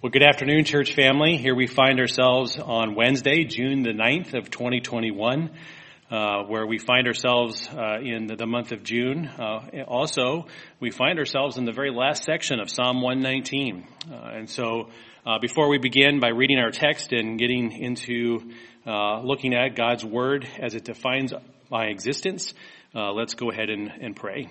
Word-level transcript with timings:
Well, 0.00 0.10
good 0.10 0.22
afternoon, 0.22 0.64
church 0.64 0.94
family. 0.94 1.38
Here 1.38 1.56
we 1.56 1.66
find 1.66 1.98
ourselves 1.98 2.56
on 2.56 2.94
Wednesday, 2.94 3.42
June 3.42 3.82
the 3.82 3.90
9th 3.90 4.32
of 4.34 4.48
2021, 4.48 5.50
uh, 6.08 6.44
where 6.44 6.64
we 6.68 6.78
find 6.78 7.08
ourselves 7.08 7.68
uh, 7.76 7.98
in 8.00 8.28
the, 8.28 8.46
month 8.46 8.70
of 8.70 8.84
June. 8.84 9.26
Uh, 9.26 9.82
also, 9.88 10.46
we 10.78 10.92
find 10.92 11.18
ourselves 11.18 11.58
in 11.58 11.64
the 11.64 11.72
very 11.72 11.90
last 11.90 12.22
section 12.22 12.60
of 12.60 12.70
Psalm 12.70 13.02
119. 13.02 13.88
Uh, 14.08 14.14
and 14.34 14.48
so, 14.48 14.90
uh, 15.26 15.40
before 15.40 15.68
we 15.68 15.78
begin 15.78 16.20
by 16.20 16.28
reading 16.28 16.58
our 16.58 16.70
text 16.70 17.10
and 17.10 17.36
getting 17.36 17.72
into 17.72 18.52
uh, 18.86 19.20
looking 19.22 19.52
at 19.52 19.74
God's 19.74 20.04
Word 20.04 20.46
as 20.60 20.76
it 20.76 20.84
defines 20.84 21.32
my 21.72 21.86
existence, 21.86 22.54
let's 22.94 23.34
go 23.34 23.50
ahead 23.50 23.68
and, 23.68 23.90
and 24.00 24.14
pray. 24.14 24.48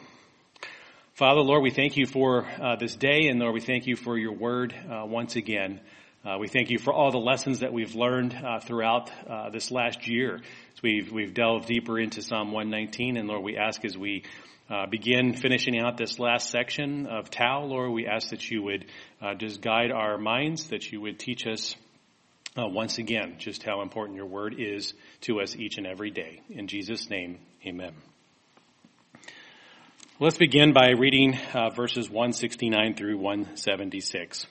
Father, 1.18 1.41
Lord, 1.41 1.63
we 1.63 1.71
thank 1.71 1.97
you 1.97 2.05
for 2.05 2.45
uh, 2.61 2.75
this 2.75 2.95
day, 2.95 3.27
and 3.27 3.39
Lord, 3.39 3.55
we 3.55 3.59
thank 3.59 3.88
you 3.88 3.95
for 3.95 4.20
your 4.20 4.33
word 4.33 4.75
uh, 4.88 5.04
once 5.04 5.36
again. 5.36 5.82
Uh, 6.24 6.37
we 6.39 6.47
thank 6.47 6.69
you 6.69 6.78
for 6.78 6.93
all 6.93 7.10
the 7.10 7.18
lessons 7.18 7.61
that 7.61 7.74
we've 7.74 7.96
learned 7.96 8.36
uh, 8.36 8.60
throughout 8.60 9.10
uh, 9.27 9.50
this 9.50 9.71
last 9.71 10.07
year. 10.07 10.36
As 10.36 10.83
we've 10.83 11.11
we've 11.11 11.33
delved 11.33 11.65
deeper 11.65 12.00
into 12.00 12.21
Psalm 12.21 12.51
119, 12.51 13.18
and 13.18 13.27
Lord, 13.27 13.41
we 13.41 13.57
ask 13.57 13.83
as 13.83 13.97
we 13.97 14.25
uh, 14.69 14.86
begin 14.86 15.33
finishing 15.33 15.79
out 15.79 15.97
this 15.97 16.19
last 16.19 16.51
section 16.51 17.07
of 17.07 17.32
Tau, 17.32 17.63
Lord, 17.63 17.93
we 17.93 18.05
ask 18.05 18.29
that 18.29 18.52
you 18.52 18.61
would 18.61 18.86
just 19.39 19.60
guide 19.60 19.89
our 19.91 20.19
minds, 20.19 20.65
that 20.65 20.91
you 20.91 21.02
would 21.02 21.18
teach 21.18 21.47
us 21.47 21.75
once 22.55 22.99
again 22.99 23.38
just 23.39 23.63
how 23.63 23.82
important 23.82 24.18
your 24.18 24.27
word 24.27 24.54
is 24.60 24.93
to 25.21 25.41
us 25.41 25.55
each 25.55 25.79
and 25.79 25.88
every 25.88 26.11
day. 26.11 26.43
In 26.52 26.68
Jesus' 26.68 27.10
name, 27.10 27.39
Amen. 27.65 27.93
Let's 30.19 30.39
begin 30.39 30.73
by 30.73 30.93
reading 30.97 31.37
uh, 31.53 31.69
verses 31.69 32.09
169 32.09 32.95
through 32.95 33.19
176. 33.19 34.47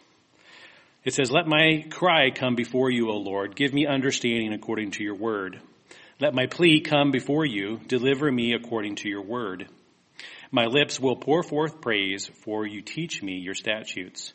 It 1.03 1.13
says, 1.13 1.33
Let 1.33 1.49
my 1.49 1.85
cry 1.91 2.31
come 2.31 2.55
before 2.55 2.89
you, 2.89 3.11
O 3.11 3.17
Lord. 3.17 3.57
Give 3.57 3.75
me 3.75 3.85
understanding 3.85 4.53
according 4.53 4.93
to 4.93 5.03
your 5.03 5.17
word. 5.17 5.61
Let 6.21 6.35
my 6.35 6.47
plea 6.47 6.83
come 6.83 7.11
before 7.11 7.45
you. 7.45 7.81
Deliver 7.89 8.31
me 8.31 8.53
according 8.53 8.95
to 8.97 9.09
your 9.09 9.23
word. 9.23 9.67
My 10.53 10.67
lips 10.67 11.01
will 11.01 11.17
pour 11.17 11.43
forth 11.43 11.81
praise, 11.81 12.31
for 12.45 12.65
you 12.65 12.81
teach 12.81 13.21
me 13.21 13.39
your 13.39 13.55
statutes. 13.55 14.35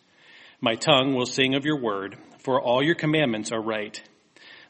My 0.59 0.75
tongue 0.75 1.15
will 1.15 1.25
sing 1.25 1.55
of 1.55 1.63
your 1.63 1.79
word, 1.79 2.17
for 2.39 2.61
all 2.61 2.83
your 2.83 2.95
commandments 2.95 3.53
are 3.53 3.61
right. 3.61 4.01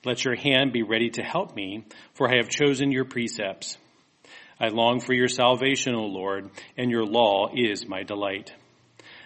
Let 0.05 0.23
your 0.23 0.35
hand 0.35 0.73
be 0.73 0.83
ready 0.83 1.09
to 1.09 1.23
help 1.23 1.55
me, 1.55 1.85
for 2.13 2.29
I 2.29 2.37
have 2.37 2.49
chosen 2.49 2.91
your 2.91 3.05
precepts. 3.05 3.79
I 4.61 4.67
long 4.67 4.99
for 4.99 5.13
your 5.13 5.27
salvation, 5.27 5.95
O 5.95 6.05
Lord, 6.05 6.51
and 6.77 6.91
your 6.91 7.03
law 7.03 7.49
is 7.51 7.87
my 7.87 8.03
delight. 8.03 8.53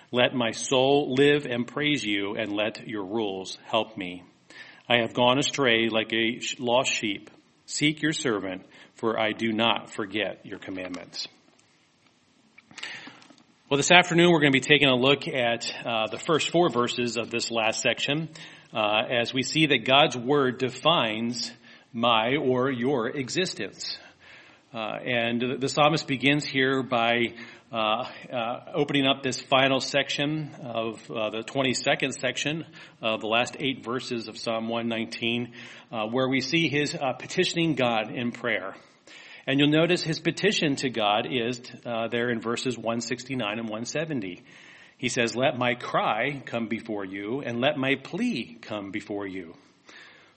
Let 0.09 0.33
my 0.33 0.51
soul 0.51 1.13
live 1.13 1.45
and 1.45 1.67
praise 1.67 2.05
you, 2.05 2.35
and 2.37 2.53
let 2.53 2.87
your 2.87 3.03
rules 3.03 3.57
help 3.65 3.97
me. 3.97 4.23
I 4.87 4.99
have 5.01 5.13
gone 5.13 5.37
astray 5.37 5.89
like 5.89 6.13
a 6.13 6.39
lost 6.57 6.89
sheep. 6.89 7.29
Seek 7.65 8.01
your 8.01 8.13
servant, 8.13 8.65
for 8.93 9.19
I 9.19 9.33
do 9.33 9.51
not 9.51 9.91
forget 9.91 10.45
your 10.45 10.57
commandments. 10.57 11.27
Well, 13.69 13.75
this 13.75 13.91
afternoon 13.91 14.31
we're 14.31 14.39
going 14.39 14.53
to 14.53 14.57
be 14.57 14.65
taking 14.65 14.87
a 14.87 14.95
look 14.95 15.27
at 15.27 15.69
uh, 15.85 16.07
the 16.11 16.19
first 16.19 16.49
four 16.49 16.69
verses 16.69 17.17
of 17.17 17.29
this 17.29 17.51
last 17.51 17.81
section 17.81 18.29
uh, 18.73 19.01
as 19.09 19.33
we 19.33 19.43
see 19.43 19.65
that 19.65 19.83
God's 19.83 20.15
Word 20.15 20.59
defines 20.59 21.51
my 21.91 22.37
or 22.37 22.71
your 22.71 23.09
existence. 23.09 23.97
Uh, 24.75 24.97
and 25.05 25.61
the 25.61 25.69
psalmist 25.69 26.05
begins 26.05 26.43
here 26.43 26.83
by 26.83 27.33
uh, 27.71 28.03
uh, 28.29 28.59
opening 28.73 29.07
up 29.07 29.23
this 29.23 29.39
final 29.39 29.79
section 29.79 30.53
of 30.61 30.99
uh, 31.09 31.29
the 31.29 31.43
22nd 31.43 32.11
section 32.11 32.65
of 33.01 33.21
the 33.21 33.27
last 33.27 33.55
eight 33.57 33.85
verses 33.85 34.27
of 34.27 34.37
Psalm 34.37 34.67
119, 34.67 35.53
uh, 35.93 36.07
where 36.07 36.27
we 36.27 36.41
see 36.41 36.67
his 36.67 36.93
petitioning 37.19 37.75
God 37.75 38.11
in 38.11 38.33
prayer. 38.33 38.75
And 39.47 39.61
you'll 39.61 39.69
notice 39.69 40.03
his 40.03 40.19
petition 40.19 40.75
to 40.77 40.89
God 40.89 41.25
is 41.31 41.61
there 41.85 42.29
in 42.29 42.41
verses 42.41 42.77
169 42.77 43.59
and 43.59 43.69
170. 43.69 44.43
He 44.97 45.07
says, 45.07 45.37
Let 45.37 45.57
my 45.57 45.75
cry 45.75 46.43
come 46.45 46.67
before 46.67 47.05
you, 47.05 47.39
and 47.39 47.61
let 47.61 47.77
my 47.77 47.95
plea 47.95 48.57
come 48.59 48.91
before 48.91 49.25
you. 49.25 49.55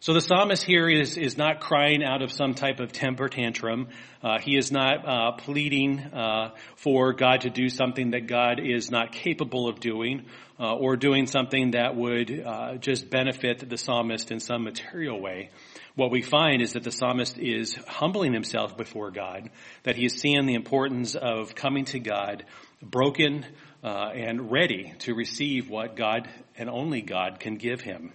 So 0.01 0.13
the 0.13 0.21
psalmist 0.21 0.63
here 0.63 0.89
is, 0.89 1.17
is 1.19 1.37
not 1.37 1.59
crying 1.59 2.05
out 2.05 2.23
of 2.23 2.31
some 2.31 2.55
type 2.55 2.79
of 2.79 2.93
temper 2.93 3.29
tantrum. 3.29 3.89
Uh, 4.23 4.39
he 4.39 4.57
is 4.57 4.71
not 4.71 5.05
uh, 5.05 5.33
pleading 5.33 5.99
uh, 5.99 6.55
for 6.77 7.13
God 7.13 7.41
to 7.41 7.51
do 7.51 7.69
something 7.69 8.13
that 8.13 8.29
God 8.29 8.61
is 8.61 8.93
not 8.93 9.11
capable 9.11 9.69
of 9.69 9.81
doing 9.81 10.27
uh, 10.61 10.77
or 10.77 10.95
doing 10.95 11.27
something 11.27 11.73
that 11.73 11.97
would 11.97 12.31
uh, 12.31 12.77
just 12.77 13.11
benefit 13.11 13.69
the 13.69 13.77
psalmist 13.77 14.31
in 14.31 14.39
some 14.39 14.63
material 14.63 15.21
way. 15.21 15.51
What 15.97 16.13
we 16.13 16.23
find 16.23 16.63
is 16.63 16.75
that 16.75 16.85
the 16.85 16.93
psalmist 16.93 17.37
is 17.37 17.75
humbling 17.89 18.33
himself 18.33 18.77
before 18.77 19.11
God, 19.11 19.51
that 19.83 19.97
he 19.97 20.05
is 20.05 20.15
seeing 20.15 20.47
the 20.47 20.55
importance 20.55 21.17
of 21.17 21.57
coming 21.57 21.87
to 21.87 21.99
God 21.99 22.45
broken 22.81 23.45
uh, 23.83 24.11
and 24.15 24.53
ready 24.53 24.95
to 25.01 25.15
receive 25.15 25.69
what 25.69 25.97
God 25.97 26.29
and 26.57 26.71
only 26.71 27.03
God 27.03 27.41
can 27.41 27.57
give 27.57 27.81
him. 27.81 28.13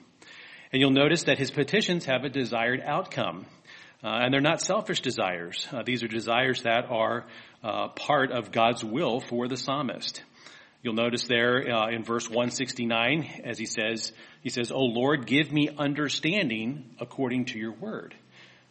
And 0.73 0.81
you'll 0.81 0.89
notice 0.89 1.25
that 1.25 1.38
his 1.38 1.51
petitions 1.51 2.06
have 2.06 2.23
a 2.23 2.29
desired 2.29 2.81
outcome. 2.84 3.45
Uh, 4.03 4.07
and 4.23 4.34
they're 4.34 4.41
not 4.41 4.59
selfish 4.59 5.01
desires. 5.01 5.67
Uh, 5.72 5.84
these 5.85 6.03
are 6.03 6.07
desires 6.07 6.63
that 6.63 6.85
are 6.89 7.25
uh, 7.63 7.89
part 7.89 8.31
of 8.31 8.51
God's 8.51 8.84
will 8.84 9.19
for 9.22 9.47
the 9.47 9.56
psalmist. 9.56 10.23
You'll 10.81 10.95
notice 10.95 11.25
there 11.28 11.72
uh, 11.72 11.91
in 11.91 12.03
verse 12.03 12.28
169, 12.28 13.44
as 13.45 13.59
he 13.59 13.66
says, 13.66 14.11
he 14.41 14.50
says, 14.50 14.72
"O 14.72 14.79
Lord, 14.79 15.25
give 15.28 15.53
me 15.53 15.69
understanding 15.78 16.95
according 17.00 17.45
to 17.45 17.59
your 17.59 17.72
word." 17.72 18.13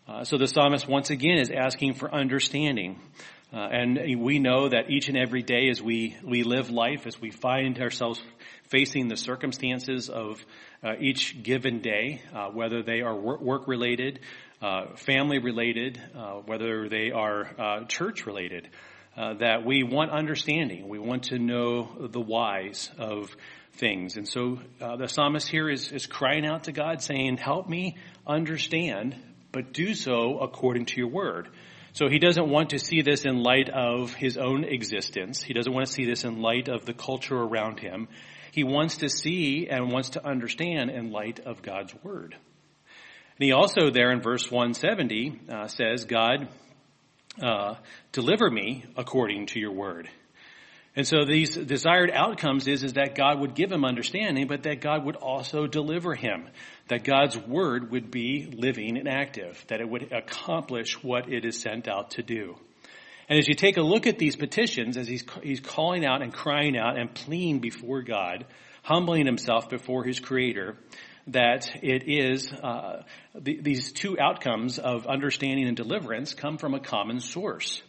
Uh, 0.06 0.24
so 0.24 0.36
the 0.36 0.46
psalmist 0.46 0.86
once 0.86 1.08
again 1.08 1.38
is 1.38 1.50
asking 1.50 1.94
for 1.94 2.12
understanding. 2.12 3.00
Uh, 3.52 3.69
and 3.70 4.20
we 4.20 4.38
know 4.38 4.69
that 4.69 4.90
each 4.90 5.08
and 5.08 5.16
every 5.16 5.42
day 5.42 5.69
as 5.69 5.80
we, 5.80 6.16
we 6.24 6.42
live 6.42 6.70
life, 6.70 7.06
as 7.06 7.20
we 7.20 7.30
find 7.30 7.78
ourselves 7.78 8.22
facing 8.69 9.08
the 9.08 9.16
circumstances 9.16 10.08
of 10.08 10.44
uh, 10.82 10.94
each 10.98 11.43
given 11.43 11.81
day, 11.81 12.20
uh, 12.34 12.48
whether 12.48 12.82
they 12.82 13.03
are 13.03 13.15
work 13.15 13.69
related, 13.69 14.20
uh, 14.60 14.94
family 14.97 15.38
related, 15.38 16.00
uh, 16.16 16.34
whether 16.47 16.88
they 16.88 17.10
are 17.12 17.50
uh, 17.59 17.84
church 17.84 18.26
related, 18.26 18.69
that 19.16 19.65
we 19.65 19.82
want 19.82 20.10
understanding. 20.10 20.88
We 20.88 20.98
want 20.98 21.25
to 21.25 21.38
know 21.38 22.09
the 22.10 22.20
whys 22.20 22.91
of 22.98 23.37
things. 23.75 24.16
And 24.16 24.26
so 24.26 24.59
the 24.78 25.06
psalmist 25.06 25.48
here 25.48 25.69
is, 25.69 25.93
is 25.93 26.06
crying 26.06 26.47
out 26.47 26.65
to 26.65 26.72
God 26.72 27.03
saying, 27.03 27.37
help 27.37 27.69
me 27.69 27.97
understand, 28.26 29.14
but 29.53 29.72
do 29.72 29.94
so 29.94 30.38
according 30.38 30.87
to 30.87 30.97
your 30.97 31.09
word. 31.09 31.49
So 31.93 32.09
he 32.09 32.19
doesn't 32.19 32.49
want 32.49 32.70
to 32.70 32.78
see 32.78 33.03
this 33.03 33.26
in 33.26 33.43
light 33.43 33.69
of 33.69 34.14
his 34.14 34.38
own 34.38 34.64
existence. 34.64 35.43
He 35.43 35.53
doesn't 35.53 35.72
want 35.72 35.87
to 35.87 35.93
see 35.93 36.06
this 36.06 36.25
in 36.25 36.41
light 36.41 36.69
of 36.69 36.87
the 36.87 36.94
culture 36.94 37.37
around 37.37 37.81
him 37.81 38.09
he 38.52 38.64
wants 38.64 38.98
to 38.98 39.08
see 39.08 39.66
and 39.68 39.90
wants 39.90 40.10
to 40.10 40.24
understand 40.24 40.90
in 40.90 41.10
light 41.10 41.40
of 41.40 41.62
God's 41.62 41.94
word. 42.04 42.36
And 43.38 43.46
he 43.46 43.52
also 43.52 43.90
there 43.90 44.12
in 44.12 44.20
verse 44.20 44.50
170 44.50 45.40
uh, 45.48 45.66
says, 45.68 46.04
God, 46.04 46.48
uh, 47.42 47.76
deliver 48.12 48.50
me 48.50 48.84
according 48.94 49.46
to 49.46 49.58
your 49.58 49.72
word. 49.72 50.08
And 50.94 51.06
so 51.08 51.24
these 51.24 51.56
desired 51.56 52.10
outcomes 52.10 52.68
is, 52.68 52.82
is 52.82 52.92
that 52.92 53.14
God 53.14 53.40
would 53.40 53.54
give 53.54 53.72
him 53.72 53.86
understanding, 53.86 54.46
but 54.46 54.64
that 54.64 54.82
God 54.82 55.06
would 55.06 55.16
also 55.16 55.66
deliver 55.66 56.14
him. 56.14 56.46
That 56.88 57.04
God's 57.04 57.38
word 57.38 57.90
would 57.90 58.10
be 58.10 58.46
living 58.52 58.98
and 58.98 59.08
active. 59.08 59.64
That 59.69 59.80
it 59.80 59.88
would 59.88 60.12
accomplish 60.12 61.02
what 61.02 61.32
it 61.32 61.46
is 61.46 61.58
sent 61.58 61.88
out 61.88 62.10
to 62.12 62.22
do. 62.22 62.56
And 63.28 63.38
as 63.38 63.49
you 63.49 63.55
take 63.55 63.77
a 63.77 63.83
look 63.83 64.06
at 64.06 64.19
these 64.19 64.37
petitions, 64.37 64.97
as 64.97 65.06
he's, 65.06 65.25
he's 65.43 65.60
calling 65.60 66.05
out 66.05 66.22
and 66.22 66.33
crying 66.33 66.77
out 66.77 66.99
and 66.99 67.15
pleading 67.15 67.60
before 67.60 68.03
God, 68.03 68.44
humbling 68.83 69.27
himself 69.27 69.69
before 69.69 70.05
his 70.05 70.20
creator, 70.20 70.76
that 71.29 71.70
it 71.82 72.05
is, 72.06 72.52
uh, 72.52 73.02
the, 73.35 73.61
these 73.61 73.93
two 73.93 74.19
outcomes 74.19 74.79
of 74.79 75.06
understanding 75.06 75.69
and 75.69 75.76
deliverance 75.76 76.35
come 76.35 76.58
from 76.58 76.75
a 76.75 76.81
common 76.81 77.20
source. 77.20 77.82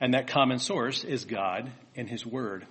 And 0.00 0.14
that 0.14 0.28
common 0.28 0.58
source 0.58 1.02
is 1.02 1.24
God 1.24 1.72
and 1.96 2.08
his 2.08 2.24
word. 2.24 2.66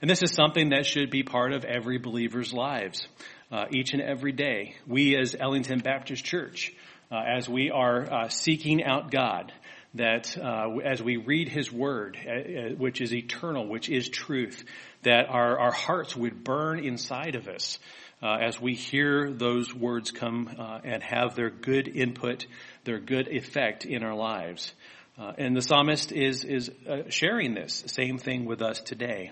And 0.00 0.10
this 0.10 0.22
is 0.22 0.32
something 0.32 0.70
that 0.70 0.86
should 0.86 1.10
be 1.10 1.22
part 1.22 1.52
of 1.52 1.64
every 1.64 1.98
believer's 1.98 2.52
lives, 2.52 3.06
uh, 3.50 3.66
each 3.72 3.92
and 3.92 4.02
every 4.02 4.32
day. 4.32 4.74
We 4.86 5.16
as 5.16 5.34
Ellington 5.38 5.80
Baptist 5.80 6.24
Church, 6.24 6.72
uh, 7.10 7.20
as 7.36 7.48
we 7.48 7.70
are 7.70 8.12
uh, 8.12 8.28
seeking 8.28 8.82
out 8.84 9.10
God, 9.10 9.52
that 9.94 10.36
uh, 10.38 10.78
as 10.84 11.02
we 11.02 11.16
read 11.16 11.48
His 11.48 11.70
Word, 11.70 12.16
uh, 12.26 12.30
uh, 12.30 12.68
which 12.76 13.00
is 13.00 13.12
eternal, 13.12 13.66
which 13.66 13.88
is 13.88 14.08
truth, 14.08 14.64
that 15.02 15.26
our, 15.28 15.58
our 15.58 15.72
hearts 15.72 16.16
would 16.16 16.44
burn 16.44 16.84
inside 16.84 17.34
of 17.34 17.48
us 17.48 17.78
uh, 18.22 18.36
as 18.40 18.60
we 18.60 18.74
hear 18.74 19.30
those 19.30 19.74
words 19.74 20.10
come 20.10 20.48
uh, 20.58 20.78
and 20.84 21.02
have 21.02 21.34
their 21.34 21.50
good 21.50 21.88
input, 21.88 22.46
their 22.84 23.00
good 23.00 23.28
effect 23.28 23.84
in 23.84 24.02
our 24.02 24.14
lives. 24.14 24.72
Uh, 25.18 25.32
and 25.36 25.54
the 25.54 25.60
psalmist 25.60 26.10
is 26.10 26.42
is 26.44 26.70
sharing 27.10 27.52
this 27.52 27.84
same 27.86 28.16
thing 28.16 28.46
with 28.46 28.62
us 28.62 28.80
today. 28.80 29.30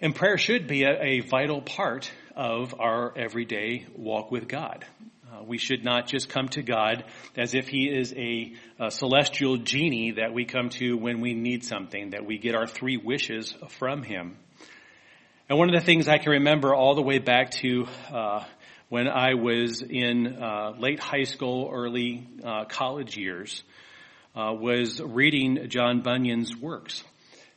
And 0.00 0.14
prayer 0.14 0.38
should 0.38 0.66
be 0.66 0.82
a, 0.84 1.00
a 1.00 1.20
vital 1.20 1.60
part 1.60 2.10
of 2.34 2.74
our 2.80 3.16
everyday 3.16 3.86
walk 3.94 4.30
with 4.30 4.48
God. 4.48 4.84
Uh, 5.32 5.44
we 5.44 5.58
should 5.58 5.84
not 5.84 6.08
just 6.08 6.28
come 6.28 6.48
to 6.48 6.62
God 6.62 7.04
as 7.36 7.54
if 7.54 7.68
He 7.68 7.88
is 7.88 8.12
a, 8.16 8.52
a, 8.80 8.90
celestial 8.90 9.58
genie 9.58 10.12
that 10.12 10.32
we 10.32 10.44
come 10.44 10.70
to 10.70 10.96
when 10.96 11.20
we 11.20 11.34
need 11.34 11.64
something, 11.64 12.10
that 12.10 12.26
we 12.26 12.38
get 12.38 12.56
our 12.56 12.66
three 12.66 12.96
wishes 12.96 13.54
from 13.78 14.02
Him. 14.02 14.36
And 15.48 15.56
one 15.56 15.68
of 15.68 15.78
the 15.78 15.84
things 15.84 16.08
I 16.08 16.18
can 16.18 16.32
remember 16.32 16.74
all 16.74 16.96
the 16.96 17.02
way 17.02 17.18
back 17.18 17.52
to 17.62 17.86
uh, 18.12 18.44
when 18.88 19.06
I 19.06 19.34
was 19.34 19.82
in 19.82 20.42
uh, 20.42 20.72
late 20.76 20.98
high 20.98 21.24
school, 21.24 21.70
early 21.72 22.26
uh, 22.42 22.64
college 22.64 23.16
years, 23.16 23.62
uh, 24.34 24.52
was 24.52 25.00
reading 25.00 25.68
John 25.68 26.00
Bunyan's 26.00 26.56
works. 26.56 27.04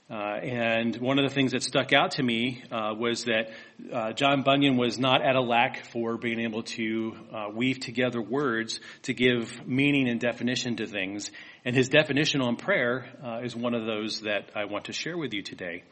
Uh, 0.09 0.15
and 0.15 0.97
one 0.97 1.17
of 1.17 1.27
the 1.27 1.33
things 1.33 1.53
that 1.53 1.63
stuck 1.63 1.94
out 1.94 2.11
to 2.11 2.23
me 2.23 2.61
uh, 2.71 2.94
was 2.94 3.23
that 3.23 3.51
uh, 3.91 4.11
John 4.11 4.44
Bunyan 4.44 4.75
was 4.75 5.00
not 5.00 5.23
at 5.23 5.35
a 5.35 5.41
lack 5.41 5.85
for 5.85 6.17
being 6.17 6.41
able 6.41 6.63
to 6.63 7.15
uh, 7.33 7.47
weave 7.53 7.79
together 7.79 8.21
words 8.21 8.81
to 9.03 9.13
give 9.13 9.65
meaning 9.65 10.09
and 10.09 10.19
definition 10.19 10.75
to 10.75 10.88
things. 10.88 11.31
And 11.63 11.73
his 11.73 11.88
definition 11.88 12.41
on 12.41 12.57
prayer 12.57 13.07
uh, 13.23 13.39
is 13.44 13.55
one 13.55 13.73
of 13.73 13.85
those 13.85 14.21
that 14.21 14.51
I 14.53 14.65
want 14.65 14.85
to 14.85 14.94
share 14.94 15.17
with 15.17 15.33
you 15.33 15.41
today. 15.41 15.83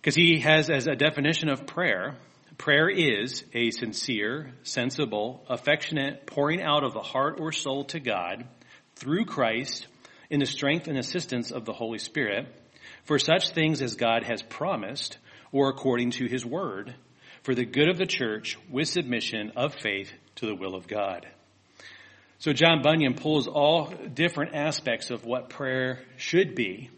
Because 0.00 0.14
he 0.14 0.38
has 0.38 0.70
as 0.70 0.86
a 0.86 0.94
definition 0.94 1.48
of 1.48 1.66
prayer, 1.66 2.14
prayer 2.56 2.88
is 2.88 3.44
a 3.52 3.72
sincere, 3.72 4.54
sensible, 4.62 5.44
affectionate 5.48 6.24
pouring 6.24 6.62
out 6.62 6.84
of 6.84 6.92
the 6.92 7.02
heart 7.02 7.40
or 7.40 7.50
soul 7.50 7.84
to 7.86 7.98
God 7.98 8.46
through 8.94 9.24
Christ 9.24 9.88
in 10.30 10.38
the 10.38 10.46
strength 10.46 10.86
and 10.86 10.96
assistance 10.96 11.50
of 11.50 11.64
the 11.64 11.72
Holy 11.72 11.98
Spirit 11.98 12.46
for 13.08 13.18
such 13.18 13.52
things 13.52 13.80
as 13.80 13.94
God 13.94 14.22
has 14.24 14.42
promised 14.42 15.16
or 15.50 15.70
according 15.70 16.10
to 16.10 16.26
his 16.26 16.44
word 16.44 16.94
for 17.42 17.54
the 17.54 17.64
good 17.64 17.88
of 17.88 17.96
the 17.96 18.04
church 18.04 18.58
with 18.70 18.86
submission 18.86 19.52
of 19.56 19.74
faith 19.74 20.12
to 20.36 20.46
the 20.46 20.54
will 20.54 20.74
of 20.74 20.86
God. 20.86 21.26
So 22.38 22.52
John 22.52 22.82
Bunyan 22.82 23.14
pulls 23.14 23.48
all 23.48 23.86
different 24.12 24.54
aspects 24.54 25.10
of 25.10 25.24
what 25.24 25.48
prayer 25.48 26.00
should 26.18 26.54
be 26.54 26.90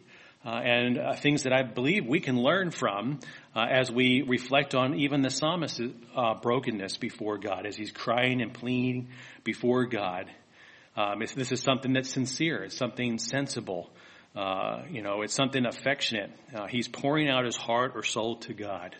uh, 0.45 0.49
and 0.49 0.99
uh, 0.99 1.15
things 1.15 1.45
that 1.45 1.53
I 1.53 1.63
believe 1.63 2.07
we 2.07 2.19
can 2.19 2.43
learn 2.43 2.73
from 2.73 3.21
uh, 3.55 3.67
as 3.71 3.89
we 3.89 4.23
reflect 4.27 4.75
on 4.75 4.99
even 4.99 5.23
the 5.23 5.31
psalmist's 5.31 5.81
uh, 6.17 6.35
brokenness 6.43 6.97
before 6.97 7.39
God, 7.39 7.67
as 7.67 7.77
he's 7.77 7.93
crying 7.93 8.43
and 8.43 8.53
pleading 8.53 9.11
before 9.45 9.87
God. 9.87 10.29
Um, 10.97 11.21
this 11.37 11.53
is 11.53 11.63
something 11.63 11.93
that's 11.93 12.11
sincere. 12.11 12.65
It's 12.65 12.77
something 12.77 13.19
sensible. 13.19 13.91
Uh, 14.35 14.83
you 14.89 15.03
know, 15.03 15.23
it's 15.23 15.35
something 15.35 15.67
affectionate. 15.67 16.31
Uh, 16.55 16.67
he's 16.67 16.87
pouring 16.87 17.29
out 17.29 17.45
his 17.45 17.57
heart 17.57 17.93
or 17.95 18.05
soul 18.05 18.37
to 18.37 18.55
God 18.55 18.95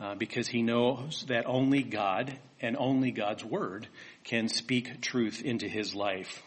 uh, 0.00 0.14
because 0.16 0.48
he 0.48 0.62
knows 0.62 1.24
that 1.28 1.46
only 1.46 1.82
God 1.82 2.36
and 2.60 2.76
only 2.76 3.12
God's 3.12 3.44
word 3.44 3.86
can 4.24 4.48
speak 4.48 5.00
truth 5.00 5.42
into 5.42 5.68
his 5.68 5.94
life. 5.94 6.42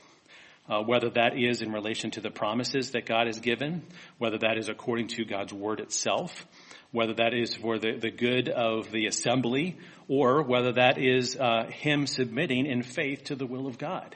Uh, 0.70 0.82
whether 0.82 1.10
that 1.10 1.38
is 1.38 1.62
in 1.62 1.72
relation 1.72 2.12
to 2.12 2.20
the 2.20 2.30
promises 2.30 2.92
that 2.92 3.06
God 3.06 3.28
has 3.28 3.40
given, 3.40 3.84
whether 4.18 4.38
that 4.40 4.58
is 4.58 4.68
according 4.68 5.08
to 5.08 5.24
God's 5.24 5.54
word 5.54 5.80
itself, 5.80 6.46
whether 6.92 7.14
that 7.14 7.34
is 7.34 7.56
for 7.56 7.80
the, 7.80 7.98
the 7.98 8.12
good 8.12 8.50
of 8.50 8.92
the 8.92 9.06
assembly, 9.06 9.78
or 10.10 10.42
whether 10.42 10.74
that 10.74 10.98
is 10.98 11.38
uh, 11.38 11.68
him 11.70 12.06
submitting 12.06 12.66
in 12.66 12.84
faith 12.84 13.26
to 13.26 13.36
the 13.36 13.46
will 13.46 13.68
of 13.68 13.78
God. 13.78 14.14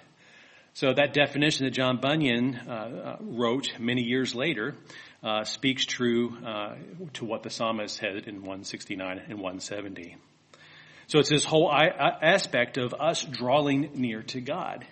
So 0.73 0.94
that 0.94 1.13
definition 1.13 1.65
that 1.65 1.71
John 1.71 1.97
Bunyan 1.97 2.56
uh, 2.56 2.71
uh, 2.71 3.18
wrote 3.19 3.73
many 3.77 4.03
years 4.03 4.33
later 4.33 4.75
uh, 5.21 5.44
speaks 5.44 5.85
true 5.85 6.38
uh, 6.45 6.75
to 7.13 7.25
what 7.25 7.44
the 7.44 7.50
psalmist 7.50 7.97
said 7.97 8.23
in 8.25 8.35
169 8.38 9.18
and 9.27 9.39
170. 9.39 10.15
So 11.07 11.19
it's 11.19 11.29
this 11.29 11.44
whole 11.44 11.69
aspect 11.69 12.77
of 12.77 12.94
us 12.94 13.23
drawing 13.23 13.91
near 13.95 14.23
to 14.23 14.39
God. 14.39 14.85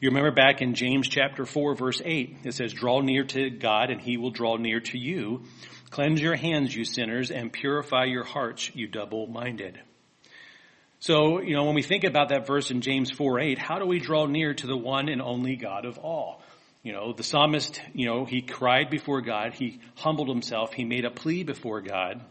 You 0.00 0.08
remember 0.08 0.30
back 0.30 0.62
in 0.62 0.74
James 0.74 1.06
chapter 1.06 1.44
4 1.44 1.76
verse 1.76 2.00
8, 2.02 2.38
it 2.44 2.54
says, 2.54 2.72
draw 2.72 3.02
near 3.02 3.24
to 3.24 3.50
God 3.50 3.90
and 3.90 4.00
he 4.00 4.16
will 4.16 4.30
draw 4.30 4.56
near 4.56 4.80
to 4.80 4.98
you. 4.98 5.42
Cleanse 5.90 6.20
your 6.20 6.34
hands, 6.34 6.74
you 6.74 6.84
sinners, 6.84 7.30
and 7.30 7.52
purify 7.52 8.04
your 8.04 8.24
hearts, 8.24 8.74
you 8.74 8.88
double-minded. 8.88 9.78
So, 11.04 11.42
you 11.42 11.54
know, 11.54 11.64
when 11.64 11.74
we 11.74 11.82
think 11.82 12.04
about 12.04 12.30
that 12.30 12.46
verse 12.46 12.70
in 12.70 12.80
James 12.80 13.10
4 13.10 13.38
8, 13.38 13.58
how 13.58 13.78
do 13.78 13.84
we 13.84 13.98
draw 13.98 14.24
near 14.24 14.54
to 14.54 14.66
the 14.66 14.74
one 14.74 15.10
and 15.10 15.20
only 15.20 15.54
God 15.54 15.84
of 15.84 15.98
all? 15.98 16.40
You 16.82 16.94
know, 16.94 17.12
the 17.12 17.22
psalmist, 17.22 17.78
you 17.92 18.06
know, 18.06 18.24
he 18.24 18.40
cried 18.40 18.88
before 18.88 19.20
God, 19.20 19.52
he 19.52 19.80
humbled 19.96 20.30
himself, 20.30 20.72
he 20.72 20.86
made 20.86 21.04
a 21.04 21.10
plea 21.10 21.42
before 21.42 21.82
God, 21.82 22.22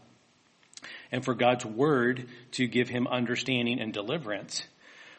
and 1.12 1.24
for 1.24 1.34
God's 1.34 1.64
word 1.64 2.26
to 2.52 2.66
give 2.66 2.88
him 2.88 3.06
understanding 3.06 3.78
and 3.78 3.92
deliverance. 3.92 4.66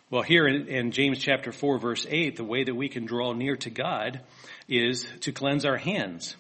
Well, 0.10 0.22
here 0.22 0.48
in, 0.48 0.68
in, 0.68 0.92
James 0.92 1.20
chapter 1.20 1.54
4 1.54 1.80
verse 1.80 2.06
8, 2.10 2.36
the 2.36 2.44
way 2.44 2.66
that 2.66 2.76
we 2.76 2.90
can 2.90 3.06
draw 3.06 3.32
near 3.32 3.56
to 3.56 3.70
God 3.70 4.20
is 4.68 5.08
to 5.22 5.32
cleanse 5.32 5.64
our 5.64 5.78
hands, 5.78 6.36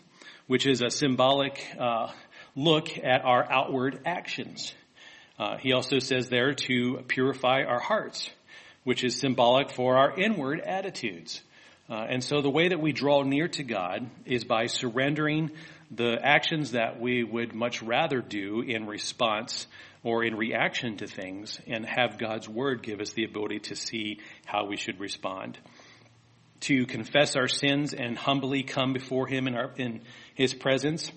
which 0.47 0.65
is 0.65 0.81
a 0.81 0.89
symbolic 0.89 1.65
uh, 1.79 2.11
look 2.57 2.89
at 2.97 3.23
our 3.23 3.49
outward 3.49 4.01
actions. 4.05 4.73
Uh, 5.37 5.57
he 5.57 5.73
also 5.73 5.99
says 5.99 6.29
there 6.29 6.53
to 6.53 7.03
purify 7.07 7.63
our 7.63 7.79
hearts, 7.79 8.29
which 8.83 9.03
is 9.03 9.19
symbolic 9.19 9.69
for 9.69 9.97
our 9.97 10.17
inward 10.17 10.61
attitudes. 10.61 11.41
Uh, 11.89 12.05
and 12.09 12.23
so 12.23 12.41
the 12.41 12.49
way 12.49 12.69
that 12.69 12.79
we 12.79 12.93
draw 12.93 13.21
near 13.23 13.47
to 13.47 13.63
God 13.63 14.09
is 14.25 14.43
by 14.43 14.65
surrendering 14.67 15.51
the 15.91 16.17
actions 16.21 16.71
that 16.71 16.99
we 16.99 17.23
would 17.23 17.53
much 17.53 17.81
rather 17.83 18.21
do 18.21 18.61
in 18.61 18.87
response 18.87 19.67
or 20.03 20.23
in 20.23 20.35
reaction 20.35 20.97
to 20.97 21.07
things 21.07 21.59
and 21.67 21.85
have 21.85 22.17
God's 22.17 22.47
word 22.47 22.81
give 22.81 23.01
us 23.01 23.11
the 23.11 23.23
ability 23.23 23.59
to 23.59 23.75
see 23.75 24.19
how 24.45 24.65
we 24.65 24.77
should 24.77 24.99
respond. 24.99 25.57
To 26.61 26.85
confess 26.85 27.35
our 27.35 27.47
sins 27.47 27.93
and 27.93 28.17
humbly 28.17 28.63
come 28.63 28.93
before 28.93 29.27
Him 29.27 29.47
in, 29.47 29.55
our, 29.55 29.71
in 29.77 30.01
His 30.33 30.53
presence, 30.53 31.11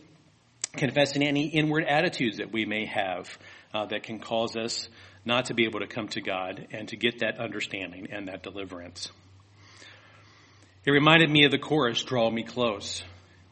confessing 0.72 1.22
any 1.22 1.46
inward 1.46 1.84
attitudes 1.84 2.38
that 2.38 2.52
we 2.52 2.64
may 2.64 2.86
have 2.86 3.28
uh, 3.74 3.86
that 3.86 4.02
can 4.02 4.18
cause 4.18 4.56
us 4.56 4.88
not 5.24 5.46
to 5.46 5.54
be 5.54 5.64
able 5.64 5.80
to 5.80 5.86
come 5.86 6.08
to 6.08 6.20
God 6.20 6.68
and 6.72 6.88
to 6.88 6.96
get 6.96 7.20
that 7.20 7.38
understanding 7.38 8.08
and 8.10 8.28
that 8.28 8.42
deliverance. 8.42 9.10
It 10.84 10.90
reminded 10.90 11.30
me 11.30 11.44
of 11.44 11.50
the 11.50 11.58
chorus, 11.58 12.02
Draw 12.02 12.30
Me 12.30 12.44
Close. 12.44 13.02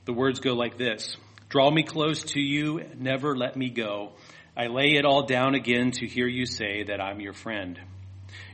The 0.07 0.13
words 0.13 0.41
go 0.41 0.55
like 0.55 0.79
this 0.79 1.17
Draw 1.49 1.71
me 1.71 1.83
close 1.83 2.23
to 2.25 2.41
you, 2.41 2.83
never 2.97 3.37
let 3.37 3.57
me 3.57 3.71
go. 3.71 4.13
I 4.57 4.69
lay 4.69 4.95
it 4.97 5.05
all 5.05 5.27
down 5.27 5.55
again 5.55 5.91
to 5.93 6.07
hear 6.07 6.27
you 6.27 6.47
say 6.47 6.85
that 6.85 7.01
I'm 7.01 7.21
your 7.21 7.35
friend. 7.35 7.79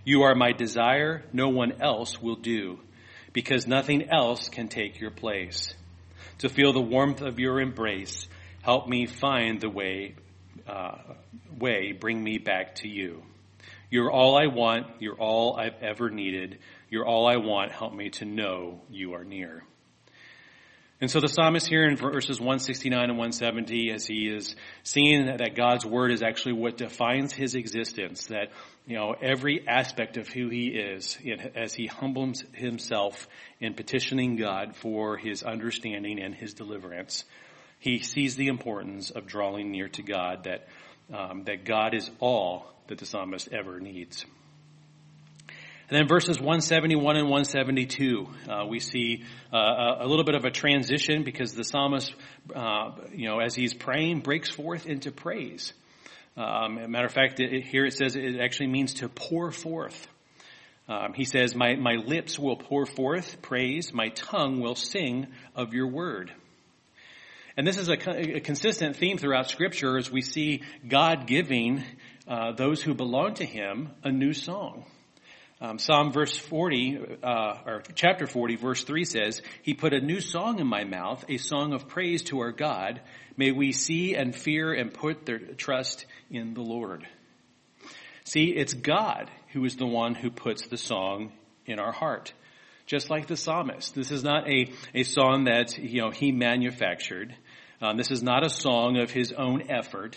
You 0.05 0.23
are 0.23 0.35
my 0.35 0.53
desire, 0.53 1.23
no 1.33 1.49
one 1.49 1.81
else 1.81 2.21
will 2.21 2.37
do, 2.37 2.81
because 3.33 3.67
nothing 3.67 4.11
else 4.11 4.49
can 4.49 4.69
take 4.69 5.01
your 5.01 5.13
place. 5.13 5.75
To 6.39 6.49
feel 6.49 6.73
the 6.73 6.81
warmth 6.81 7.23
of 7.23 7.39
your 7.39 7.61
embrace, 7.61 8.27
help 8.63 8.89
me 8.89 9.07
find 9.07 9.61
the 9.61 9.69
way 9.69 10.15
uh, 10.67 10.97
way 11.59 11.93
bring 11.93 12.23
me 12.23 12.39
back 12.39 12.77
to 12.77 12.89
you. 12.89 13.23
You're 13.91 14.11
all 14.11 14.37
I 14.37 14.47
want. 14.47 14.87
You're 15.01 15.19
all 15.19 15.57
I've 15.57 15.83
ever 15.83 16.09
needed. 16.09 16.59
You're 16.89 17.05
all 17.05 17.27
I 17.27 17.37
want. 17.37 17.73
Help 17.73 17.93
me 17.93 18.11
to 18.11 18.25
know 18.25 18.81
you 18.89 19.15
are 19.15 19.25
near. 19.25 19.65
And 21.03 21.11
so 21.11 21.19
the 21.19 21.27
psalmist 21.27 21.67
here 21.67 21.85
in 21.85 21.97
verses 21.97 22.39
169 22.39 23.11
and 23.11 23.19
170, 23.19 23.91
as 23.91 24.07
he 24.07 24.29
is 24.29 24.55
seeing 24.85 25.27
that 25.27 25.57
God's 25.57 25.85
word 25.85 26.13
is 26.13 26.23
actually 26.23 26.53
what 26.53 26.77
defines 26.77 27.33
his 27.33 27.57
existence, 27.57 28.27
that, 28.27 28.53
you 28.87 28.97
know, 28.97 29.17
every 29.21 29.67
aspect 29.67 30.17
of 30.17 30.29
who 30.29 30.49
he 30.49 30.69
is, 30.69 31.19
as 31.57 31.75
he 31.75 31.87
humbles 31.87 32.45
himself 32.53 33.27
in 33.59 33.75
petitioning 33.75 34.37
God 34.37 34.77
for 34.77 35.17
his 35.17 35.43
understanding 35.43 36.23
and 36.23 36.37
his 36.37 36.55
deliverance, 36.55 37.25
he 37.83 37.99
sees 37.99 38.37
the 38.37 38.47
importance 38.47 39.11
of 39.11 39.27
drawing 39.27 39.73
near 39.73 39.89
to 39.89 40.05
God, 40.05 40.45
that, 40.45 40.69
um, 41.13 41.43
that 41.47 41.65
God 41.65 41.95
is 41.95 42.09
all 42.21 42.73
that 42.87 42.99
the 42.99 43.05
psalmist 43.05 43.49
ever 43.53 43.81
needs. 43.81 44.25
And 45.89 45.99
then 45.99 46.07
verses 46.07 46.39
171 46.39 47.17
and 47.17 47.25
172, 47.25 48.29
uh, 48.49 48.67
we 48.67 48.79
see 48.79 49.25
uh, 49.53 49.97
a 49.99 50.07
little 50.07 50.25
bit 50.25 50.37
of 50.37 50.45
a 50.45 50.51
transition 50.53 51.25
because 51.25 51.55
the 51.55 51.65
psalmist, 51.65 52.15
uh, 52.55 52.93
you 53.13 53.29
know, 53.29 53.41
as 53.41 53.57
he's 53.57 53.75
praying, 53.75 54.21
breaks 54.21 54.49
forth 54.49 54.87
into 54.87 55.11
praise. 55.11 55.73
Um, 56.37 56.89
matter 56.89 57.07
of 57.07 57.13
fact, 57.13 57.41
it, 57.41 57.67
here 57.67 57.85
it 57.85 57.95
says 57.95 58.15
it 58.15 58.39
actually 58.41 58.69
means 58.69 58.95
to 58.95 59.09
pour 59.09 59.51
forth. 59.51 60.07
Um, 60.89 61.15
he 61.15 61.25
says, 61.25 61.57
my, 61.57 61.75
my 61.75 61.97
lips 61.97 62.39
will 62.39 62.57
pour 62.57 62.87
forth 62.87 63.43
praise, 63.43 63.93
my 63.93 64.11
tongue 64.11 64.61
will 64.61 64.77
sing 64.77 65.27
of 65.57 65.75
your 65.75 65.89
word. 65.89 66.33
And 67.57 67.67
this 67.67 67.77
is 67.77 67.89
a, 67.89 68.37
a, 68.37 68.41
consistent 68.41 68.97
theme 68.97 69.19
throughout 69.19 69.51
Scripture 69.51 69.99
as 69.99 70.11
we 70.11 70.23
see 70.23 70.63
God 70.89 71.27
giving 71.27 71.85
uh, 72.27 72.53
those 72.53 72.83
who 72.83 72.95
belong 72.95 73.35
to 73.35 73.45
Him 73.45 73.91
a 74.03 74.11
new 74.11 74.33
song. 74.33 74.87
Um, 75.61 75.79
Psalm 75.79 76.13
verse 76.13 76.37
40, 76.37 77.19
uh, 77.23 77.55
or 77.67 77.83
chapter 77.95 78.27
40, 78.27 78.57
verse 78.57 78.83
3 78.83 79.05
says, 79.05 79.43
He 79.63 79.75
put 79.75 79.93
a 79.93 80.01
new 80.01 80.21
song 80.21 80.59
in 80.59 80.67
my 80.67 80.85
mouth, 80.85 81.25
a 81.29 81.37
song 81.37 81.73
of 81.73 81.87
praise 81.87 82.23
to 82.25 82.41
our 82.41 82.53
God. 82.53 83.01
May 83.37 83.53
we 83.53 83.73
see 83.73 84.15
and 84.15 84.35
fear 84.35 84.73
and 84.73 84.93
put 84.93 85.25
their 85.25 85.39
trust 85.39 86.07
in 86.31 86.55
the 86.55 86.63
Lord. 86.63 87.07
See, 88.25 88.47
it's 88.47 88.75
God 88.75 89.31
who 89.53 89.65
is 89.65 89.77
the 89.77 89.87
one 89.87 90.15
who 90.15 90.31
puts 90.31 90.67
the 90.67 90.77
song 90.77 91.33
in 91.67 91.79
our 91.79 91.93
heart. 91.93 92.33
Just 92.87 93.11
like 93.11 93.27
the 93.27 93.37
psalmist. 93.37 93.95
This 93.95 94.11
is 94.11 94.25
not 94.25 94.49
a, 94.49 94.73
a 94.95 95.05
song 95.05 95.45
that, 95.45 95.79
you 95.79 96.01
know, 96.01 96.11
he 96.11 96.33
manufactured. 96.33 97.35
Um, 97.83 97.97
this 97.97 98.13
is 98.13 98.23
not 98.23 98.47
a 98.47 98.49
song 98.49 98.97
of 98.99 99.11
his 99.11 99.33
own 99.33 99.69
effort. 99.69 100.17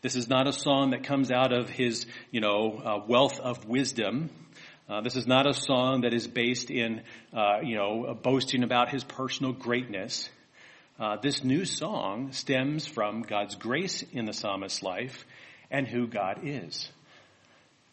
This 0.00 0.14
is 0.14 0.28
not 0.28 0.46
a 0.46 0.52
song 0.52 0.90
that 0.90 1.02
comes 1.02 1.32
out 1.32 1.52
of 1.52 1.68
his, 1.68 2.06
you 2.30 2.40
know, 2.40 2.80
uh, 2.84 3.04
wealth 3.04 3.40
of 3.40 3.66
wisdom. 3.66 4.30
Uh, 4.88 5.00
this 5.00 5.16
is 5.16 5.26
not 5.26 5.44
a 5.44 5.52
song 5.52 6.02
that 6.02 6.14
is 6.14 6.28
based 6.28 6.70
in, 6.70 7.02
uh, 7.36 7.62
you 7.64 7.74
know, 7.74 8.16
boasting 8.22 8.62
about 8.62 8.90
his 8.90 9.02
personal 9.02 9.52
greatness. 9.52 10.30
Uh, 11.00 11.16
this 11.20 11.42
new 11.42 11.64
song 11.64 12.30
stems 12.30 12.86
from 12.86 13.22
God's 13.22 13.56
grace 13.56 14.04
in 14.12 14.24
the 14.24 14.32
psalmist's 14.32 14.80
life 14.80 15.26
and 15.68 15.88
who 15.88 16.06
God 16.06 16.42
is. 16.44 16.88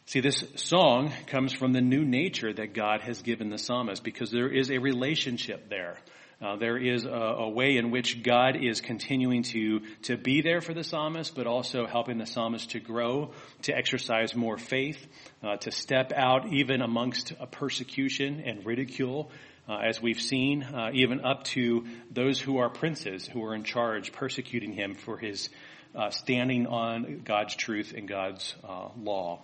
See, 0.05 0.19
this 0.19 0.43
song 0.57 1.12
comes 1.25 1.53
from 1.53 1.74
the 1.74 1.81
new 1.81 2.05
nature 2.05 2.53
that 2.53 2.75
God 2.75 3.01
has 3.01 3.24
given 3.24 3.50
the 3.50 3.57
psalmist 3.57 4.03
because 4.03 4.29
there 4.29 4.47
is 4.47 4.69
a 4.69 4.77
relationship 4.77 5.69
there. 5.69 5.97
Uh, 6.39 6.56
there 6.56 6.77
is 6.77 7.03
a, 7.03 7.10
a, 7.10 7.50
way 7.50 7.77
in 7.77 7.89
which 7.89 8.22
God 8.22 8.56
is 8.56 8.79
continuing 8.79 9.41
to, 9.44 9.82
to 10.03 10.17
be 10.17 10.41
there 10.41 10.62
for 10.62 10.72
the 10.72 10.84
psalmist, 10.84 11.34
but 11.34 11.48
also 11.48 11.88
helping 11.88 12.20
the 12.20 12.27
psalmist 12.27 12.72
to 12.72 12.79
grow, 12.79 13.32
to 13.63 13.75
exercise 13.75 14.36
more 14.36 14.58
faith, 14.58 15.03
uh, 15.41 15.58
to 15.58 15.72
step 15.72 16.13
out 16.15 16.53
even 16.53 16.82
amongst 16.82 17.34
persecution 17.50 18.44
and 18.46 18.63
ridicule, 18.67 19.32
uh, 19.67 19.77
as 19.77 20.00
we've 20.00 20.22
seen, 20.22 20.62
uh, 20.62 20.91
even 20.94 21.25
up 21.25 21.44
to 21.44 21.88
those 22.12 22.39
who 22.39 22.60
are 22.60 22.70
princes 22.70 23.25
who 23.25 23.44
are 23.44 23.56
in 23.56 23.63
charge, 23.63 24.12
persecuting 24.12 24.74
him 24.74 24.94
for 24.94 25.17
his 25.17 25.50
uh, 25.96 26.12
standing 26.12 26.67
on 26.67 27.22
God's 27.25 27.56
truth 27.56 27.96
and 27.98 28.08
God's 28.08 28.56
law 28.96 29.41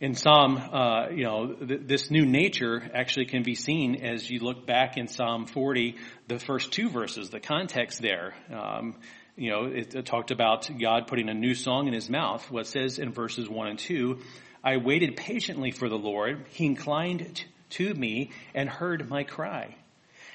in 0.00 0.14
Psalm, 0.14 0.58
uh, 0.58 1.08
you 1.08 1.24
know, 1.24 1.54
th- 1.54 1.80
this 1.84 2.10
new 2.10 2.26
nature 2.26 2.82
actually 2.92 3.26
can 3.26 3.42
be 3.42 3.54
seen 3.54 3.96
as 4.04 4.28
you 4.28 4.40
look 4.40 4.66
back 4.66 4.98
in 4.98 5.08
Psalm 5.08 5.46
40, 5.46 5.96
the 6.28 6.38
first 6.38 6.72
two 6.72 6.90
verses, 6.90 7.30
the 7.30 7.40
context 7.40 8.02
there. 8.02 8.34
Um, 8.52 8.96
you 9.36 9.50
know, 9.50 9.64
it, 9.64 9.94
it, 9.94 10.06
talked 10.06 10.30
about 10.30 10.68
God 10.78 11.06
putting 11.06 11.28
a 11.28 11.34
new 11.34 11.54
song 11.54 11.88
in 11.88 11.94
his 11.94 12.10
mouth. 12.10 12.50
What 12.50 12.66
says 12.66 12.98
in 12.98 13.12
verses 13.12 13.48
1 13.48 13.68
and 13.68 13.78
2, 13.78 14.18
I 14.62 14.76
waited 14.76 15.16
patiently 15.16 15.70
for 15.70 15.88
the 15.88 15.98
Lord. 15.98 16.44
He 16.50 16.66
inclined 16.66 17.34
t- 17.34 17.44
to 17.70 17.94
me 17.94 18.32
and 18.54 18.68
heard 18.68 19.08
my 19.08 19.24
cry. 19.24 19.76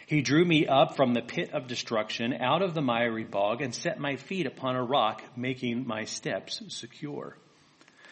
He 0.07 0.21
drew 0.21 0.43
me 0.43 0.67
up 0.67 0.95
from 0.95 1.13
the 1.13 1.21
pit 1.21 1.51
of 1.53 1.67
destruction, 1.67 2.33
out 2.33 2.61
of 2.61 2.73
the 2.73 2.81
miry 2.81 3.23
bog, 3.23 3.61
and 3.61 3.73
set 3.73 3.99
my 3.99 4.15
feet 4.17 4.45
upon 4.45 4.75
a 4.75 4.83
rock, 4.83 5.23
making 5.37 5.87
my 5.87 6.03
steps 6.05 6.61
secure. 6.67 7.37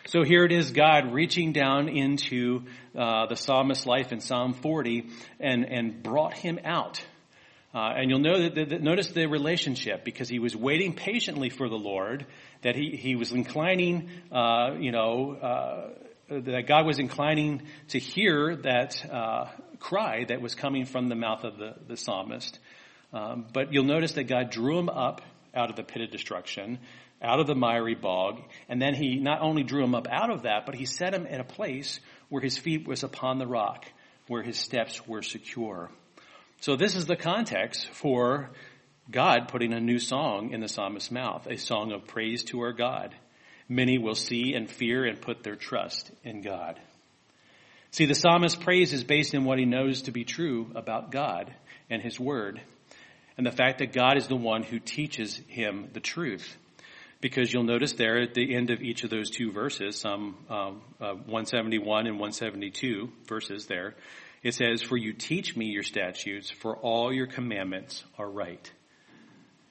So 0.06 0.24
here 0.24 0.44
it 0.44 0.52
is, 0.52 0.72
God 0.72 1.14
reaching 1.14 1.52
down 1.52 1.90
into 1.90 2.64
uh, 2.98 3.28
the 3.28 3.36
psalmist's 3.36 3.86
life 3.86 4.12
in 4.12 4.22
Psalm 4.22 4.54
40 4.54 5.08
and, 5.40 5.66
and 5.66 6.02
brought 6.02 6.34
him 6.34 6.60
out. 6.64 7.04
Uh, 7.74 7.92
and 7.96 8.10
you'll 8.10 8.20
know 8.20 8.42
that, 8.42 8.56
that, 8.56 8.70
that, 8.70 8.82
notice 8.82 9.10
the 9.10 9.28
relationship 9.28 10.04
because 10.04 10.28
he 10.28 10.40
was 10.40 10.56
waiting 10.56 10.96
patiently 10.96 11.50
for 11.50 11.70
the 11.70 11.78
Lord, 11.78 12.26
that 12.64 12.76
he, 12.76 12.96
he 12.96 13.16
was 13.16 13.32
inclining, 13.32 14.10
uh, 14.32 14.72
you 14.80 14.92
know, 14.92 15.34
uh, 15.34 15.90
that 16.30 16.66
God 16.66 16.88
was 16.88 16.98
inclining 16.98 17.62
to 17.90 18.00
hear 18.00 18.56
that 18.56 19.06
uh, 19.12 19.46
cry 19.80 20.26
that 20.26 20.42
was 20.42 20.56
coming 20.56 20.86
from 20.86 21.08
the 21.10 21.16
mouth 21.16 21.44
of 21.44 21.58
the, 21.58 21.76
the 21.88 21.98
psalmist. 21.98 22.58
Um, 23.14 23.46
but 23.54 23.74
you'll 23.74 23.84
notice 23.84 24.14
that 24.14 24.26
God 24.26 24.50
drew 24.50 24.80
him 24.80 24.90
up 24.90 25.22
out 25.54 25.70
of 25.70 25.76
the 25.76 25.84
pit 25.84 26.02
of 26.02 26.12
destruction 26.12 26.80
out 27.22 27.40
of 27.40 27.48
the 27.48 27.56
miry 27.56 27.96
bog. 27.96 28.42
And 28.68 28.82
then 28.82 28.94
he 28.94 29.18
not 29.18 29.42
only 29.42 29.64
drew 29.64 29.84
him 29.84 29.96
up 29.96 30.08
out 30.10 30.30
of 30.30 30.44
that, 30.44 30.66
but 30.66 30.76
he 30.76 30.86
set 30.86 31.14
him 31.14 31.26
in 31.26 31.40
a 31.40 31.46
place 31.46 32.00
where 32.30 32.42
his 32.42 32.58
feet 32.58 32.88
was 32.88 33.04
upon 33.04 33.40
the 33.40 33.48
rock, 33.48 33.86
where 34.28 34.44
his 34.44 34.58
steps 34.58 35.08
were 35.08 35.22
secure. 35.22 35.90
So 36.62 36.76
this 36.76 36.96
is 36.96 37.06
the 37.06 37.16
context 37.16 37.88
for 37.90 38.50
God 39.10 39.48
putting 39.48 39.74
a 39.74 39.80
new 39.80 40.00
song 40.00 40.52
in 40.52 40.62
the 40.62 40.68
psalmist's 40.68 41.12
mouth, 41.12 41.48
a 41.48 41.58
song 41.58 41.92
of 41.92 42.06
praise 42.06 42.44
to 42.46 42.62
our 42.62 42.74
God. 42.74 43.16
Many 43.68 43.98
will 43.98 44.16
see 44.16 44.54
and 44.54 44.70
fear 44.70 45.06
and 45.06 45.22
put 45.22 45.44
their 45.44 45.56
trust 45.56 46.12
in 46.24 46.42
God. 46.42 46.80
See, 47.92 48.06
the 48.06 48.16
psalmist's 48.16 48.62
praise 48.62 48.94
is 48.94 49.04
based 49.04 49.34
on 49.34 49.46
what 49.46 49.58
he 49.58 49.66
knows 49.66 50.04
to 50.04 50.12
be 50.12 50.24
true 50.24 50.72
about 50.76 51.12
God 51.12 51.52
and 51.90 52.02
his 52.02 52.20
word, 52.20 52.62
and 53.36 53.48
the 53.48 53.52
fact 53.52 53.80
that 53.80 53.94
God 53.94 54.18
is 54.18 54.28
the 54.28 54.36
one 54.36 54.64
who 54.64 54.80
teaches 54.80 55.42
him 55.48 55.90
the 55.94 56.00
truth 56.00 56.56
because 57.22 57.52
you'll 57.52 57.64
notice 57.64 57.94
there 57.94 58.22
at 58.22 58.34
the 58.34 58.56
end 58.56 58.70
of 58.70 58.82
each 58.82 59.04
of 59.04 59.10
those 59.10 59.30
two 59.30 59.52
verses, 59.52 59.98
some 59.98 60.38
um, 60.50 60.82
uh, 61.02 61.14
171 61.14 62.08
and 62.08 62.16
172 62.16 63.10
verses 63.28 63.66
there, 63.66 63.96
it 64.42 64.54
says, 64.54 64.82
For 64.82 64.96
you 64.96 65.14
teach 65.14 65.56
me 65.56 65.66
your 65.66 65.84
statutes, 65.84 66.50
for 66.50 66.78
all 66.78 67.12
your 67.12 67.28
commandments 67.28 68.04
are 68.18 68.30
right. 68.30 68.72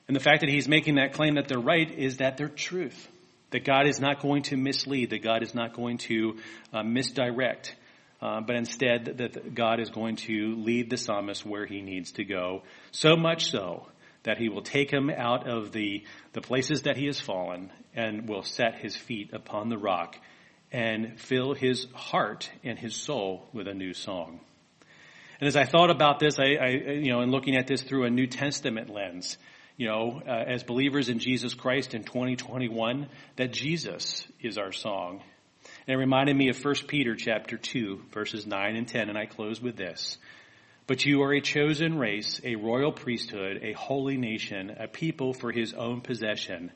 And 0.08 0.16
the 0.16 0.20
fact 0.20 0.40
that 0.40 0.50
he's 0.50 0.68
making 0.68 0.96
that 0.96 1.14
claim 1.14 1.34
that 1.34 1.48
they're 1.48 1.58
right 1.58 1.90
is 1.90 2.18
that 2.18 2.36
they're 2.36 2.48
truth. 2.48 3.08
That 3.50 3.64
God 3.64 3.86
is 3.86 3.98
not 3.98 4.20
going 4.20 4.42
to 4.44 4.56
mislead, 4.56 5.10
that 5.10 5.22
God 5.22 5.42
is 5.42 5.54
not 5.54 5.74
going 5.74 5.98
to 5.98 6.36
uh, 6.72 6.82
misdirect, 6.82 7.74
uh, 8.20 8.42
but 8.42 8.56
instead 8.56 9.18
that 9.18 9.54
God 9.54 9.80
is 9.80 9.88
going 9.88 10.16
to 10.16 10.56
lead 10.56 10.90
the 10.90 10.98
psalmist 10.98 11.46
where 11.46 11.64
he 11.64 11.80
needs 11.80 12.12
to 12.12 12.24
go. 12.24 12.62
So 12.90 13.16
much 13.16 13.50
so 13.50 13.86
that 14.24 14.38
he 14.38 14.48
will 14.48 14.62
take 14.62 14.90
him 14.90 15.10
out 15.10 15.48
of 15.48 15.72
the, 15.72 16.04
the 16.32 16.40
places 16.40 16.82
that 16.82 16.96
he 16.96 17.06
has 17.06 17.20
fallen 17.20 17.70
and 17.94 18.28
will 18.28 18.42
set 18.42 18.76
his 18.76 18.96
feet 18.96 19.32
upon 19.32 19.68
the 19.68 19.78
rock 19.78 20.16
and 20.70 21.18
fill 21.18 21.54
his 21.54 21.86
heart 21.94 22.50
and 22.62 22.78
his 22.78 22.94
soul 22.94 23.48
with 23.52 23.68
a 23.68 23.74
new 23.74 23.94
song. 23.94 24.40
And 25.40 25.46
as 25.46 25.56
I 25.56 25.64
thought 25.64 25.90
about 25.90 26.18
this, 26.18 26.38
I, 26.38 26.56
I 26.60 26.68
you 26.68 27.12
know, 27.12 27.20
in 27.20 27.30
looking 27.30 27.56
at 27.56 27.66
this 27.66 27.82
through 27.82 28.04
a 28.04 28.10
New 28.10 28.26
Testament 28.26 28.90
lens, 28.90 29.38
you 29.76 29.86
know, 29.86 30.20
uh, 30.26 30.30
as 30.30 30.64
believers 30.64 31.08
in 31.08 31.20
Jesus 31.20 31.54
Christ 31.54 31.94
in 31.94 32.02
2021, 32.02 33.06
that 33.36 33.52
Jesus 33.52 34.26
is 34.40 34.58
our 34.58 34.72
song. 34.72 35.22
And 35.86 35.94
it 35.94 35.96
reminded 35.96 36.36
me 36.36 36.48
of 36.48 36.62
1 36.62 36.74
Peter 36.88 37.14
chapter 37.14 37.56
2, 37.56 38.02
verses 38.12 38.46
9 38.46 38.76
and 38.76 38.88
10, 38.88 39.08
and 39.08 39.16
I 39.16 39.26
close 39.26 39.60
with 39.60 39.76
this. 39.76 40.18
But 40.88 41.04
you 41.04 41.22
are 41.22 41.34
a 41.34 41.42
chosen 41.42 41.98
race, 41.98 42.40
a 42.42 42.56
royal 42.56 42.92
priesthood, 42.92 43.60
a 43.62 43.74
holy 43.74 44.16
nation, 44.16 44.74
a 44.80 44.88
people 44.88 45.34
for 45.34 45.52
his 45.52 45.74
own 45.74 46.00
possession. 46.00 46.72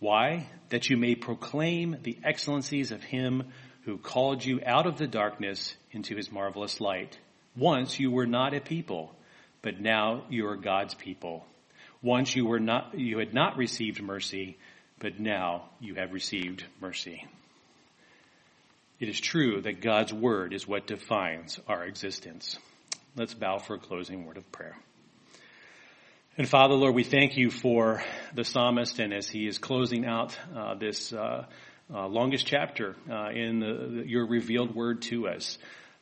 Why? 0.00 0.48
That 0.70 0.88
you 0.88 0.96
may 0.96 1.14
proclaim 1.14 1.98
the 2.02 2.18
excellencies 2.24 2.90
of 2.90 3.02
him 3.02 3.52
who 3.84 3.98
called 3.98 4.42
you 4.42 4.62
out 4.64 4.86
of 4.86 4.96
the 4.96 5.06
darkness 5.06 5.76
into 5.92 6.16
his 6.16 6.32
marvelous 6.32 6.80
light. 6.80 7.18
Once 7.54 8.00
you 8.00 8.10
were 8.10 8.26
not 8.26 8.54
a 8.54 8.60
people, 8.60 9.14
but 9.60 9.78
now 9.78 10.24
you 10.30 10.46
are 10.48 10.56
God's 10.56 10.94
people. 10.94 11.44
Once 12.00 12.34
you 12.34 12.46
were 12.46 12.60
not, 12.60 12.98
you 12.98 13.18
had 13.18 13.34
not 13.34 13.58
received 13.58 14.00
mercy, 14.00 14.56
but 15.00 15.20
now 15.20 15.68
you 15.80 15.96
have 15.96 16.14
received 16.14 16.64
mercy. 16.80 17.26
It 19.00 19.10
is 19.10 19.20
true 19.20 19.60
that 19.60 19.82
God's 19.82 20.14
word 20.14 20.54
is 20.54 20.66
what 20.66 20.86
defines 20.86 21.60
our 21.68 21.84
existence. 21.84 22.58
Let's 23.18 23.34
bow 23.34 23.58
for 23.58 23.74
a 23.74 23.78
closing 23.80 24.26
word 24.26 24.36
of 24.36 24.52
prayer. 24.52 24.76
And 26.36 26.48
Father, 26.48 26.74
Lord, 26.74 26.94
we 26.94 27.02
thank 27.02 27.36
you 27.36 27.50
for 27.50 28.00
the 28.32 28.44
psalmist 28.44 29.00
and 29.00 29.12
as 29.12 29.28
he 29.28 29.48
is 29.48 29.58
closing 29.58 30.06
out 30.06 30.38
uh, 30.56 30.76
this 30.76 31.12
uh, 31.12 31.46
uh, 31.92 32.06
longest 32.06 32.46
chapter 32.46 32.94
uh, 33.10 33.30
in 33.30 33.58
the, 33.58 34.04
your 34.06 34.24
revealed 34.24 34.72
word 34.72 35.02
to 35.02 35.26
us. 35.26 35.58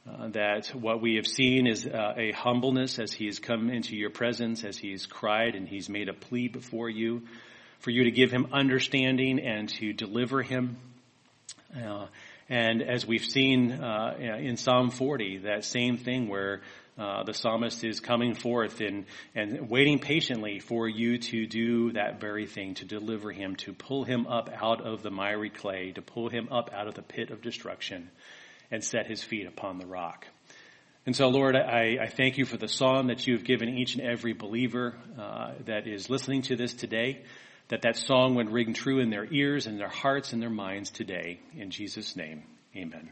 Uh, 0.06 0.28
that 0.28 0.66
what 0.74 1.00
we 1.00 1.14
have 1.14 1.26
seen 1.26 1.66
is 1.66 1.86
uh, 1.86 2.12
a 2.18 2.32
humbleness 2.32 2.98
as 2.98 3.14
he 3.14 3.24
has 3.24 3.38
come 3.38 3.70
into 3.70 3.96
your 3.96 4.10
presence, 4.10 4.62
as 4.62 4.76
he 4.76 4.90
has 4.90 5.06
cried 5.06 5.54
and 5.54 5.66
he's 5.66 5.88
made 5.88 6.10
a 6.10 6.14
plea 6.14 6.48
before 6.48 6.90
you, 6.90 7.22
for 7.78 7.88
you 7.88 8.04
to 8.04 8.10
give 8.10 8.30
him 8.30 8.48
understanding 8.52 9.40
and 9.40 9.70
to 9.70 9.94
deliver 9.94 10.42
him. 10.42 10.76
and 12.50 12.82
as 12.82 13.06
we've 13.06 13.24
seen 13.24 13.70
in 13.70 14.58
Psalm 14.58 14.90
40, 14.90 15.38
that 15.44 15.64
same 15.64 15.96
thing 15.96 16.28
where 16.28 16.60
uh, 16.98 17.22
the 17.24 17.34
psalmist 17.34 17.84
is 17.84 18.00
coming 18.00 18.34
forth 18.34 18.80
and, 18.80 19.04
and 19.34 19.68
waiting 19.68 19.98
patiently 19.98 20.60
for 20.60 20.88
you 20.88 21.18
to 21.18 21.46
do 21.46 21.92
that 21.92 22.20
very 22.20 22.46
thing, 22.46 22.74
to 22.74 22.84
deliver 22.86 23.30
him, 23.30 23.56
to 23.56 23.74
pull 23.74 24.04
him 24.04 24.26
up 24.26 24.50
out 24.62 24.80
of 24.80 25.02
the 25.02 25.10
miry 25.10 25.50
clay, 25.50 25.92
to 25.92 26.02
pull 26.02 26.30
him 26.30 26.48
up 26.50 26.70
out 26.72 26.88
of 26.88 26.94
the 26.94 27.02
pit 27.02 27.30
of 27.30 27.42
destruction 27.42 28.10
and 28.70 28.82
set 28.82 29.06
his 29.06 29.22
feet 29.22 29.46
upon 29.46 29.78
the 29.78 29.86
rock. 29.86 30.26
And 31.04 31.14
so, 31.14 31.28
Lord, 31.28 31.54
I, 31.54 31.98
I 32.02 32.06
thank 32.08 32.38
you 32.38 32.44
for 32.44 32.56
the 32.56 32.66
song 32.66 33.08
that 33.08 33.26
you've 33.26 33.44
given 33.44 33.68
each 33.68 33.94
and 33.94 34.04
every 34.04 34.32
believer 34.32 34.96
uh, 35.18 35.52
that 35.66 35.86
is 35.86 36.10
listening 36.10 36.42
to 36.42 36.56
this 36.56 36.74
today, 36.74 37.22
that 37.68 37.82
that 37.82 37.96
song 37.96 38.34
would 38.36 38.50
ring 38.50 38.72
true 38.72 39.00
in 39.00 39.10
their 39.10 39.32
ears 39.32 39.66
and 39.66 39.78
their 39.78 39.88
hearts 39.88 40.32
and 40.32 40.42
their 40.42 40.50
minds 40.50 40.90
today. 40.90 41.40
In 41.56 41.70
Jesus' 41.70 42.16
name, 42.16 42.42
amen. 42.74 43.10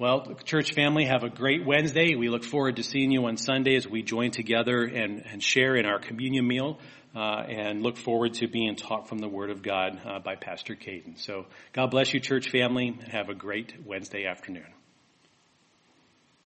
Well, 0.00 0.32
church 0.44 0.74
family, 0.74 1.06
have 1.06 1.24
a 1.24 1.28
great 1.28 1.66
Wednesday. 1.66 2.14
We 2.14 2.28
look 2.28 2.44
forward 2.44 2.76
to 2.76 2.84
seeing 2.84 3.10
you 3.10 3.26
on 3.26 3.36
Sunday 3.36 3.74
as 3.74 3.84
we 3.84 4.04
join 4.04 4.30
together 4.30 4.84
and, 4.84 5.24
and 5.26 5.42
share 5.42 5.74
in 5.74 5.86
our 5.86 5.98
communion 5.98 6.46
meal. 6.46 6.78
Uh, 7.16 7.42
and 7.48 7.82
look 7.82 7.96
forward 7.96 8.34
to 8.34 8.46
being 8.46 8.76
taught 8.76 9.08
from 9.08 9.18
the 9.18 9.26
Word 9.26 9.50
of 9.50 9.60
God 9.60 10.00
uh, 10.06 10.20
by 10.20 10.36
Pastor 10.36 10.76
Caden. 10.76 11.18
So 11.18 11.46
God 11.72 11.90
bless 11.90 12.14
you, 12.14 12.20
church 12.20 12.48
family, 12.50 12.96
and 13.00 13.10
have 13.10 13.28
a 13.28 13.34
great 13.34 13.74
Wednesday 13.84 14.26
afternoon. 14.26 14.66